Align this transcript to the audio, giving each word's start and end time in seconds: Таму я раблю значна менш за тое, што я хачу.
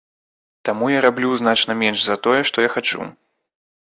Таму 0.69 0.87
я 0.93 0.99
раблю 1.05 1.29
значна 1.41 1.75
менш 1.81 1.99
за 2.05 2.15
тое, 2.29 2.39
што 2.51 2.65
я 2.67 2.73
хачу. 2.77 3.01